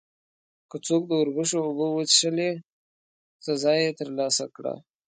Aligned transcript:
که 0.69 0.77
څوک 0.85 1.01
د 1.07 1.11
اوربشو 1.19 1.57
اوبه 1.67 1.87
وڅښلې، 1.91 2.51
سزا 3.45 3.73
یې 3.83 3.89
ترلاسه 3.99 4.45
کړه. 4.55 4.73